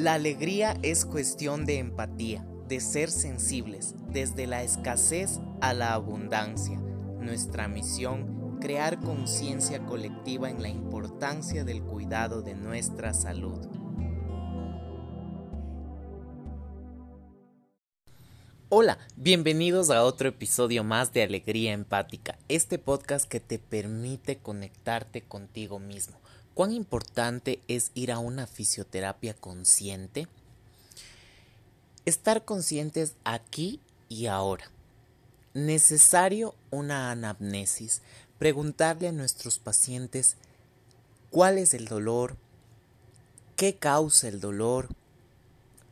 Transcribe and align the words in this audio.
La 0.00 0.14
alegría 0.14 0.78
es 0.82 1.04
cuestión 1.04 1.66
de 1.66 1.76
empatía, 1.76 2.42
de 2.66 2.80
ser 2.80 3.10
sensibles, 3.10 3.94
desde 4.08 4.46
la 4.46 4.62
escasez 4.62 5.40
a 5.60 5.74
la 5.74 5.92
abundancia. 5.92 6.78
Nuestra 6.78 7.68
misión, 7.68 8.58
crear 8.62 8.98
conciencia 8.98 9.84
colectiva 9.84 10.48
en 10.48 10.62
la 10.62 10.70
importancia 10.70 11.64
del 11.64 11.82
cuidado 11.82 12.40
de 12.40 12.54
nuestra 12.54 13.12
salud. 13.12 13.58
Hola, 18.70 18.96
bienvenidos 19.16 19.90
a 19.90 20.02
otro 20.02 20.30
episodio 20.30 20.82
más 20.82 21.12
de 21.12 21.24
Alegría 21.24 21.74
Empática, 21.74 22.38
este 22.48 22.78
podcast 22.78 23.28
que 23.28 23.40
te 23.40 23.58
permite 23.58 24.38
conectarte 24.38 25.20
contigo 25.20 25.78
mismo 25.78 26.18
¿Cuán 26.54 26.72
importante 26.72 27.60
es 27.68 27.90
ir 27.94 28.10
a 28.12 28.18
una 28.18 28.46
fisioterapia 28.46 29.34
consciente? 29.34 30.26
Estar 32.04 32.44
conscientes 32.44 33.14
aquí 33.24 33.80
y 34.08 34.26
ahora. 34.26 34.70
Necesario 35.54 36.54
una 36.70 37.10
anamnesis, 37.10 38.02
preguntarle 38.38 39.08
a 39.08 39.12
nuestros 39.12 39.58
pacientes 39.58 40.36
cuál 41.30 41.56
es 41.56 41.72
el 41.72 41.86
dolor, 41.86 42.36
qué 43.56 43.76
causa 43.76 44.28
el 44.28 44.40
dolor, 44.40 44.88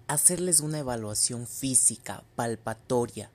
hacerles 0.09 0.61
una 0.61 0.81
evaluación 0.81 1.47
física, 1.47 2.25
palpatoria, 2.35 3.31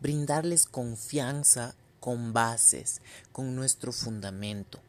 brindarles 0.00 0.66
confianza 0.66 1.74
con 1.98 2.32
bases, 2.32 3.00
con 3.32 3.56
nuestro 3.56 3.92
fundamento. 3.92 4.80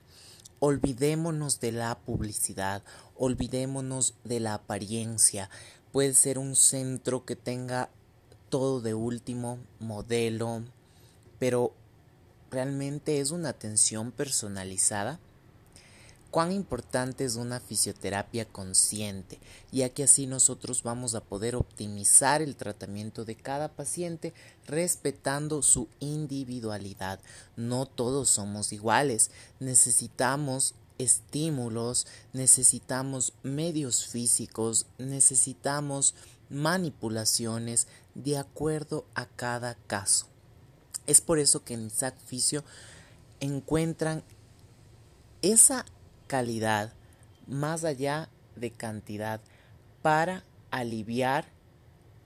Olvidémonos 0.60 1.60
de 1.60 1.72
la 1.72 1.98
publicidad, 1.98 2.84
olvidémonos 3.16 4.16
de 4.24 4.40
la 4.40 4.56
apariencia. 4.56 5.50
Puede 5.92 6.14
ser 6.14 6.38
un 6.38 6.56
centro 6.56 7.26
que 7.26 7.36
tenga 7.36 7.90
todo 8.50 8.82
de 8.82 8.94
último 8.94 9.60
modelo, 9.80 10.64
pero 11.40 11.74
realmente 12.52 13.20
es 13.20 13.32
una 13.32 13.50
atención 13.50 14.12
personalizada 14.12 15.20
cuán 16.32 16.52
importante 16.52 17.26
es 17.26 17.36
una 17.36 17.60
fisioterapia 17.60 18.46
consciente, 18.46 19.40
ya 19.72 19.90
que 19.90 20.04
así 20.04 20.28
nosotros 20.28 20.84
vamos 20.84 21.16
a 21.16 21.24
poder 21.24 21.56
optimizar 21.56 22.42
el 22.42 22.56
tratamiento 22.56 23.26
de 23.26 23.36
cada 23.36 23.70
paciente 23.70 24.34
respetando 24.68 25.62
su 25.62 25.88
individualidad. 26.00 27.20
No 27.56 27.86
todos 27.86 28.30
somos 28.30 28.72
iguales, 28.74 29.32
necesitamos 29.60 30.76
estímulos, 31.00 32.06
necesitamos 32.34 33.34
medios 33.42 34.06
físicos, 34.06 34.86
necesitamos 34.98 36.14
manipulaciones 36.50 37.88
de 38.16 38.38
acuerdo 38.38 39.06
a 39.16 39.26
cada 39.26 39.76
caso. 39.88 40.28
Es 41.08 41.22
por 41.22 41.40
eso 41.40 41.64
que 41.64 41.74
en 41.74 41.88
Isaac 41.88 42.16
Fisio 42.26 42.64
encuentran 43.40 44.24
esa 45.42 45.86
calidad 46.30 46.94
más 47.48 47.84
allá 47.84 48.30
de 48.56 48.70
cantidad 48.70 49.42
para 50.04 50.44
aliviar 50.70 51.46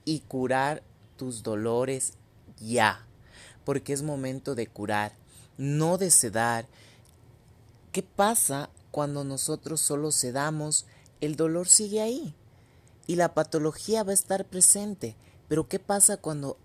y 0.04 0.20
curar 0.20 0.82
tus 1.16 1.42
dolores 1.42 2.12
ya, 2.60 3.06
porque 3.64 3.94
es 3.94 4.02
momento 4.02 4.54
de 4.54 4.66
curar, 4.66 5.12
no 5.56 5.96
de 5.96 6.10
sedar. 6.10 6.66
¿Qué 7.92 8.02
pasa 8.02 8.68
cuando 8.90 9.24
nosotros 9.24 9.80
solo 9.80 10.12
sedamos? 10.12 10.84
El 11.22 11.36
dolor 11.36 11.66
sigue 11.66 12.02
ahí 12.02 12.34
y 13.06 13.16
la 13.16 13.32
patología 13.32 14.02
va 14.02 14.10
a 14.10 14.14
estar 14.14 14.44
presente. 14.44 15.16
Pero 15.48 15.66
¿qué 15.66 15.78
pasa 15.78 16.18
cuando 16.18 16.58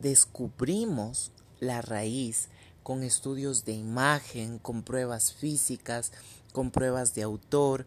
descubrimos 0.00 1.30
la 1.60 1.80
raíz 1.80 2.48
con 2.86 3.02
estudios 3.02 3.64
de 3.64 3.72
imagen, 3.72 4.60
con 4.60 4.84
pruebas 4.84 5.32
físicas, 5.32 6.12
con 6.52 6.70
pruebas 6.70 7.16
de 7.16 7.24
autor, 7.24 7.84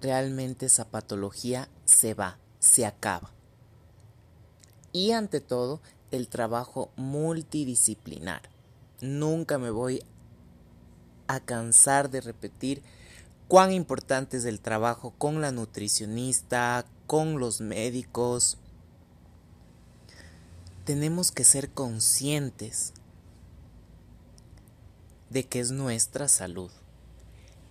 realmente 0.00 0.66
esa 0.66 0.88
patología 0.88 1.68
se 1.84 2.14
va, 2.14 2.40
se 2.58 2.84
acaba. 2.84 3.30
Y 4.90 5.12
ante 5.12 5.40
todo, 5.40 5.80
el 6.10 6.26
trabajo 6.26 6.90
multidisciplinar. 6.96 8.42
Nunca 9.00 9.56
me 9.56 9.70
voy 9.70 10.02
a 11.28 11.38
cansar 11.38 12.10
de 12.10 12.20
repetir 12.20 12.82
cuán 13.46 13.70
importante 13.70 14.38
es 14.38 14.46
el 14.46 14.58
trabajo 14.58 15.14
con 15.16 15.40
la 15.40 15.52
nutricionista, 15.52 16.84
con 17.06 17.38
los 17.38 17.60
médicos. 17.60 18.58
Tenemos 20.84 21.30
que 21.30 21.44
ser 21.44 21.70
conscientes 21.70 22.94
de 25.30 25.46
que 25.46 25.60
es 25.60 25.70
nuestra 25.70 26.28
salud. 26.28 26.70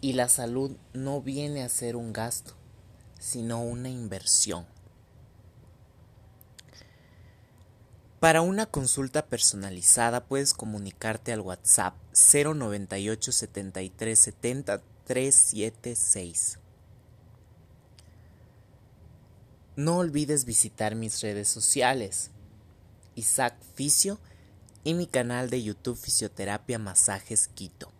Y 0.01 0.13
la 0.13 0.29
salud 0.29 0.77
no 0.93 1.21
viene 1.21 1.63
a 1.63 1.69
ser 1.69 1.95
un 1.95 2.13
gasto, 2.13 2.53
sino 3.19 3.61
una 3.61 3.89
inversión. 3.89 4.65
Para 8.19 8.41
una 8.41 8.65
consulta 8.65 9.25
personalizada 9.25 10.25
puedes 10.25 10.53
comunicarte 10.53 11.31
al 11.33 11.41
WhatsApp 11.41 11.95
098 12.13 13.31
73 13.31 14.19
70 14.19 14.81
376. 15.05 16.59
No 19.75 19.97
olvides 19.97 20.45
visitar 20.45 20.95
mis 20.95 21.21
redes 21.21 21.47
sociales, 21.47 22.31
Isaac 23.13 23.55
Fisio 23.75 24.19
y 24.87 24.93
mi 24.93 25.05
canal 25.05 25.49
de 25.49 25.61
YouTube 25.61 25.97
Fisioterapia 25.97 26.79
Masajes 26.79 27.49
Quito. 27.49 27.91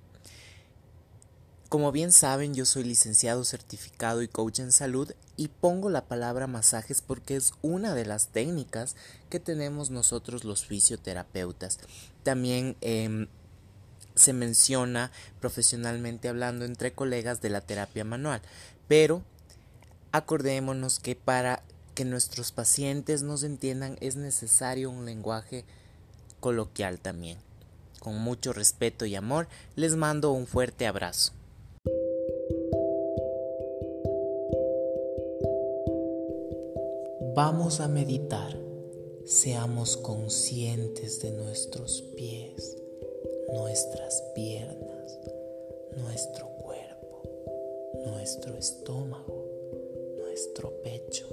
Como 1.68 1.92
bien 1.92 2.14
saben, 2.14 2.54
yo 2.54 2.64
soy 2.64 2.86
licenciado 2.86 3.44
certificado 3.44 4.22
y 4.22 4.30
coach 4.30 4.60
en 4.60 4.72
salud 4.72 5.12
y 5.36 5.50
pongo 5.50 5.90
la 5.90 6.06
palabra 6.06 6.48
masajes 6.48 7.02
porque 7.02 7.36
es 7.36 7.52
una 7.62 7.94
de 7.94 8.06
las 8.06 8.30
técnicas 8.30 8.96
que 9.30 9.42
tenemos 9.42 9.90
nosotros 9.90 10.46
los 10.46 10.66
fisioterapeutas. 10.66 11.80
También 12.24 12.78
em, 12.80 13.28
se 14.16 14.32
menciona 14.32 15.12
profesionalmente 15.42 16.30
hablando 16.30 16.64
entre 16.64 16.94
colegas 16.94 17.42
de 17.42 17.50
la 17.50 17.60
terapia 17.60 18.06
manual, 18.06 18.42
pero 18.88 19.24
acordémonos 20.14 21.00
que 21.00 21.18
para 21.18 21.64
que 21.96 22.06
nuestros 22.06 22.54
pacientes 22.54 23.24
nos 23.24 23.44
entiendan 23.44 23.98
es 24.00 24.16
necesario 24.16 24.90
un 24.90 25.06
lenguaje 25.06 25.66
coloquial 26.40 27.00
también. 27.00 27.38
Con 28.00 28.18
mucho 28.20 28.54
respeto 28.54 29.06
y 29.06 29.16
amor, 29.16 29.48
les 29.76 29.96
mando 29.96 30.32
un 30.32 30.48
fuerte 30.48 30.88
abrazo. 30.88 31.34
Vamos 37.36 37.82
a 37.82 37.88
meditar. 37.88 38.58
Seamos 39.26 39.98
conscientes 39.98 41.22
de 41.22 41.32
nuestros 41.32 42.02
pies, 42.16 42.78
nuestras 43.54 44.24
piernas, 44.34 45.20
nuestro 45.98 46.48
cuerpo, 46.48 47.22
nuestro 48.06 48.58
estómago, 48.58 49.46
nuestro 50.18 50.82
pecho, 50.82 51.28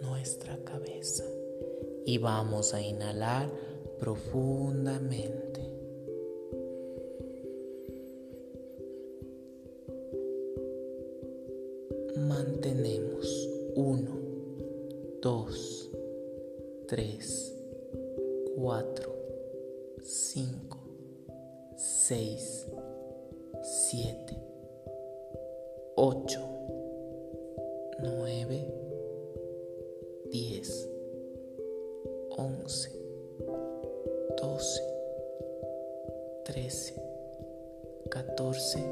nuestra 0.00 0.56
cabeza. 0.64 1.24
Y 2.06 2.18
vamos 2.18 2.72
a 2.72 2.80
inhalar 2.80 3.50
profundamente. 4.00 5.60
Mantenemos 12.16 13.48
uno 13.76 14.18
2, 15.20 15.90
3, 16.86 17.54
4, 18.56 19.14
5, 20.02 20.78
6, 21.76 22.66
7, 23.62 24.36
8, 25.96 26.40
9, 28.02 28.66
10, 30.30 30.88
11, 32.30 32.99
13, 36.50 36.94
14, 38.10 38.84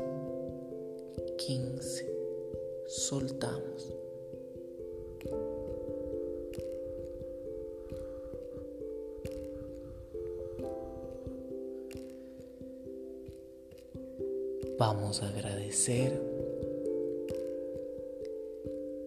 15. 1.39 2.07
Soltamos. 2.87 3.93
Vamos 14.79 15.21
a 15.25 15.29
agradecer 15.29 16.13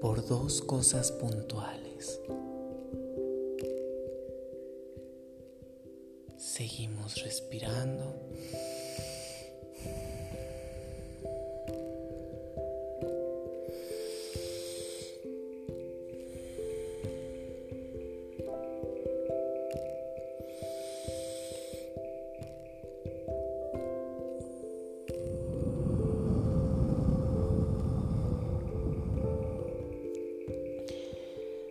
por 0.01 0.27
dos 0.27 0.61
cosas 0.61 1.13
puntuales. 1.13 2.19
Seguimos 6.41 7.21
respirando. 7.21 8.15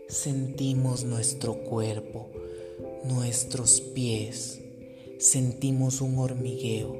Sentimos 0.08 1.02
nuestro 1.02 1.54
cuerpo, 1.64 2.30
nuestros 3.10 3.80
pies, 3.80 4.60
sentimos 5.18 6.00
un 6.00 6.18
hormigueo 6.18 6.96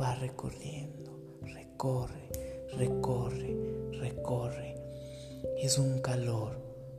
va 0.00 0.14
recorriendo, 0.14 1.12
recorre, 1.42 2.30
recorre, 2.72 3.56
recorre. 3.92 4.74
Es 5.62 5.78
un 5.78 6.00
calor, 6.00 6.58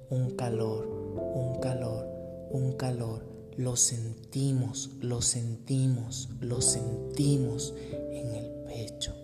un 0.09 0.35
calor, 0.35 0.87
un 0.87 1.59
calor, 1.59 2.07
un 2.51 2.73
calor 2.73 3.37
lo 3.57 3.75
sentimos, 3.75 4.91
lo 5.01 5.23
sentimos, 5.23 6.29
lo 6.41 6.61
sentimos 6.61 7.73
en 8.11 8.35
el 8.35 8.51
pecho. 8.67 9.15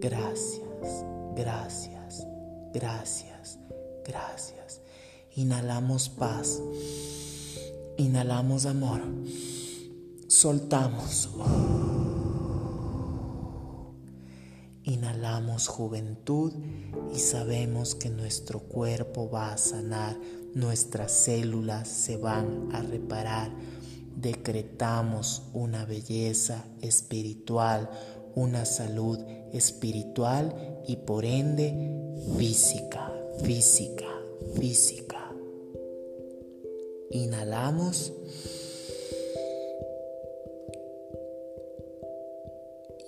Gracias, 0.00 1.04
gracias, 1.36 2.26
gracias, 2.72 3.58
gracias. 4.04 4.80
Inhalamos 5.36 6.08
paz, 6.08 6.60
inhalamos 7.98 8.64
amor, 8.66 9.02
soltamos. 10.26 11.28
Inhalamos 14.84 15.68
juventud 15.68 16.52
y 17.14 17.18
sabemos 17.18 17.94
que 17.94 18.08
nuestro 18.08 18.60
cuerpo 18.60 19.30
va 19.30 19.52
a 19.52 19.58
sanar 19.58 20.16
nuestras 20.54 21.12
células 21.12 21.88
se 21.88 22.16
van 22.16 22.70
a 22.72 22.80
reparar. 22.80 23.50
Decretamos 24.16 25.42
una 25.52 25.84
belleza 25.84 26.64
espiritual, 26.80 27.90
una 28.34 28.64
salud 28.64 29.18
espiritual 29.52 30.82
y 30.86 30.96
por 30.96 31.24
ende 31.24 31.74
física, 32.38 33.12
física, 33.42 34.06
física. 34.54 35.32
Inhalamos. 37.10 38.12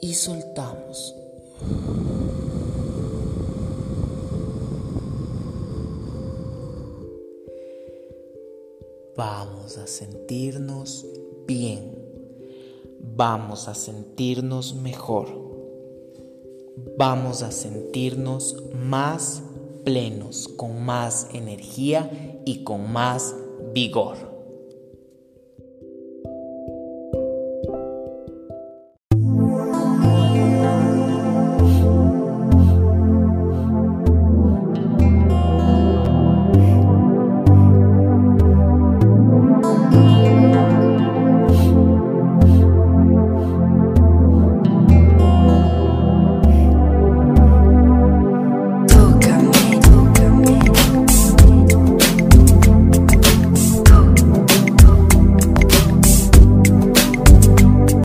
Y 0.01 0.15
soltamos. 0.15 1.15
vamos 9.17 9.79
a 9.79 9.87
sentirnos 9.87 11.07
bien, 11.47 12.02
vamos 13.15 13.69
a 13.69 13.75
sentirnos 13.75 14.75
mejor, 14.75 15.29
vamos 16.97 17.43
a 17.43 17.53
sentirnos 17.53 18.57
más 18.75 19.43
plenos, 19.85 20.49
con 20.49 20.85
más 20.85 21.29
energía 21.33 22.41
y 22.47 22.65
con 22.65 22.93
más 22.93 23.35
vigor. 23.75 24.32